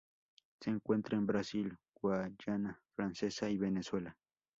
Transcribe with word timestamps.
Se 0.61 0.71
encuentra 0.71 1.15
en 1.15 1.27
Brasil, 1.27 1.77
Guayana 2.01 2.81
Francesa 2.97 3.51
y 3.51 3.59
Venezuela. 3.59 4.17